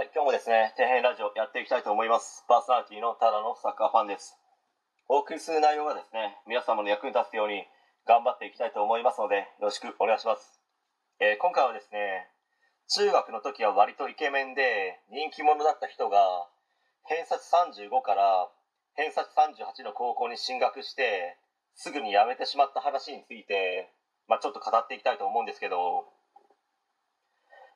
[0.00, 2.48] はい、今日もですね、底辺ラジオやっていきたいと思います。
[2.48, 4.32] パーソナリティのただのサッカーファンです。
[5.12, 7.68] お送りする内容がですね、皆様の役に立つように
[8.08, 10.56] 頑張っていきたいと思いますので、よろしくお願いします。
[11.20, 12.32] えー今回はですね、
[12.88, 16.48] 中学の時は割とイケメンで人気者だった人が、
[17.04, 17.44] 偏差値
[17.84, 18.48] 35から
[18.96, 21.36] 偏差値38の高校に進学して、
[21.76, 23.92] すぐに辞めてしまった話について、
[24.32, 26.08] まあちょっと語っていきたいと思うんですけど、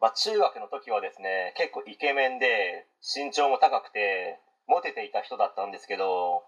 [0.00, 6.44] まあ、中学の時はですね結構イケメンで身長も高くてモテていた人だったんですけど、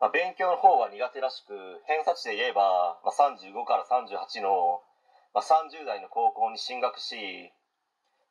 [0.00, 1.52] まあ、勉強の方は苦手らしく
[1.84, 4.80] 偏差値で言えば、まあ、35から38の、
[5.36, 7.52] まあ、30代の高校に進学し、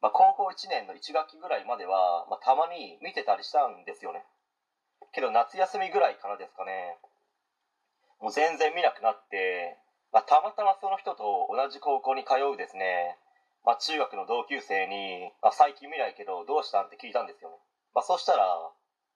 [0.01, 4.25] まあ、高校1年の1学期ぐらいまでは、まあ、たまに見てたりしたんですよね。
[5.13, 6.97] けど夏休みぐらいからですかね
[8.19, 9.77] もう全然見なくなって、
[10.11, 13.19] まあ、たまたまその人と同じ高校に通うですね
[13.65, 17.57] まあ、中学の同級生に、まあ、最近見ないけどどうしたんって聞いたんですよね、
[17.97, 18.45] まあ、そしたら、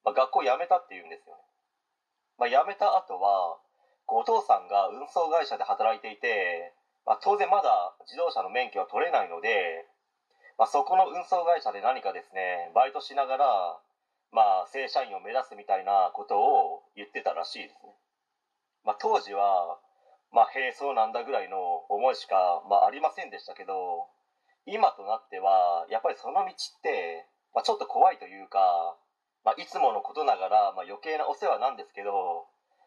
[0.03, 1.41] まあ、学校辞めたって言うんですよね、
[2.41, 3.61] まあ、辞めた後は
[4.09, 6.73] お父さんが運送会社で働いていて、
[7.05, 9.85] まあ、当然まだ自動車の免許は取れないので、
[10.57, 13.77] まあ、そこの運送会社で何かですねバイトしながら、
[14.33, 17.93] まあ、正社員を目指すみたいなことを言ってたらしいですね、
[18.81, 19.77] まあ、当時は
[20.31, 21.57] まあ、へえそうなんだぐらいの
[21.89, 24.05] 思いしか、まあ、ありませんでしたけど
[24.69, 28.97] 今となってはやっぱりその道って、まあ、ちょっと怖いというか、
[29.43, 32.45] まあ、いつものことながら、まあ、余計なお世話なんですけど、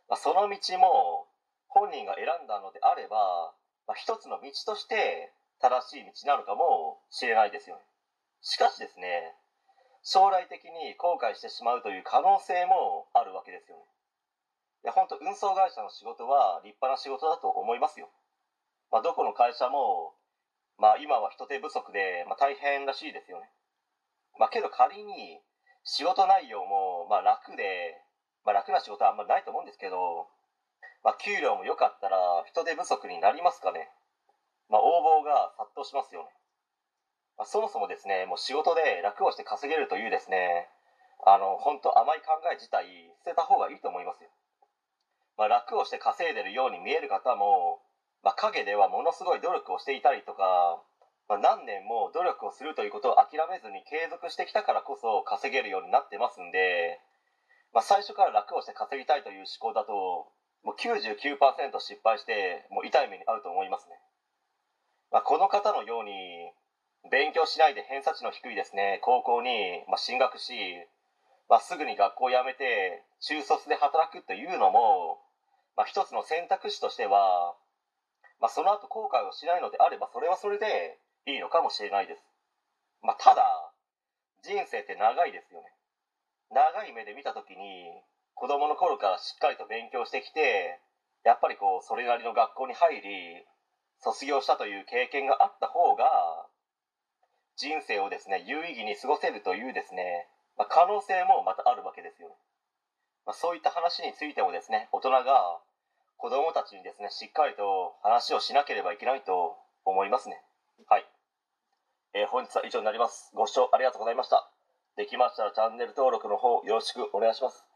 [0.09, 1.27] まあ、その道も
[1.69, 3.55] 本人が選んだのであれば、
[3.87, 7.83] まあ、一つの道として正しい道なのかもしれないですよね。
[8.43, 9.35] しかしですね
[10.03, 13.83] 将来的に後悔してしまうという可能性もあるわけですよね。
[14.85, 18.11] いや本当運送会社の仕事は立派な仕事だと思いますよ、
[18.91, 20.15] まあ、どこの会社も
[20.79, 23.51] まあ今は人手不足で、まあ、大変らしいですよね。
[24.39, 25.41] まあけど仮に
[25.85, 28.01] 仕事内容もまあ楽で、
[28.45, 30.29] まあ楽な仕事はあんまりないと思うんですけど、
[31.05, 33.91] まあ給料も良かったら人手不足になりますかね。
[34.71, 36.31] まあ応募が殺到しますよね。
[37.37, 40.69] まあ、そもそもですね、もう仕事で楽をして稼げるというですね、
[41.27, 42.87] あの、本当甘い考え自体
[43.25, 44.31] 捨てた方がいいと思いますよ。
[45.37, 47.82] まあ楽をして稼いでるように見える方も、
[48.23, 50.83] まあ、陰ではものすごい努力をしていたりとか、
[51.29, 57.01] まあ、何年も努力をするということを諦めずに継続してきたからこそ稼げるようになってますんで、
[57.75, 59.93] まあ、最初から楽をして稼ぎたいという思考だと
[60.63, 61.35] もう99%
[61.81, 63.99] 失敗してもう痛い目に遭うと思いますね、
[65.11, 66.13] まあ、この方のように
[67.11, 69.01] 勉強しないで偏差値の低いですね。
[69.03, 70.55] 高校にまあ進学し、
[71.49, 75.19] まあ、すぐに学校を辞めて中卒で働くというのも、
[75.77, 77.57] まあ、一つの選択肢としては
[78.43, 80.99] まあ、その後後悔をしないのであればそれはそれで
[81.31, 82.21] いいのかもしれないです、
[83.01, 83.47] まあ、ただ
[84.43, 85.71] 人生って長いですよね。
[86.51, 87.95] 長い目で見た時に
[88.35, 90.83] 子供の頃からしっかりと勉強してきて
[91.25, 93.47] やっぱりこうそれなりの学校に入り
[94.03, 96.05] 卒業したという経験があった方が
[97.57, 100.27] 人生をですね有意義に過ごせるというですね、
[100.59, 102.35] まあ、可能性もまたあるわけですよね、
[103.25, 105.63] まあ、そういった話についてもですね大人が
[106.23, 110.41] 子供たちにですねしっかりと話をしなければいけないと思いますね。
[110.87, 111.07] はい、
[112.15, 113.33] えー本日は以上になります。
[113.35, 114.49] ご視聴ありがとうございました。
[114.97, 117.67] できましたらチャンネル登録の方よろしくお願いします。